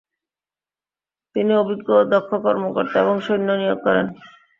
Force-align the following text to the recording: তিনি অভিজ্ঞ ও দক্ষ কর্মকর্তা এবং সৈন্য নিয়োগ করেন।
তিনি 1.35 1.51
অভিজ্ঞ 1.55 1.87
ও 1.95 2.01
দক্ষ 2.13 2.31
কর্মকর্তা 2.45 2.97
এবং 3.03 3.15
সৈন্য 3.25 3.49
নিয়োগ 3.53 3.79
করেন। 3.85 4.05